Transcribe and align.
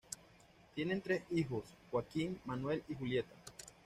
Tienen 0.73 0.99
tres 1.03 1.21
hijos, 1.29 1.63
Joaquín, 1.91 2.39
Manuel 2.45 2.81
y 2.89 2.95
Julieta. 2.95 3.35